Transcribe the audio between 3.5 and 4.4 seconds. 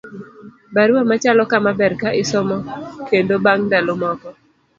ndalo moko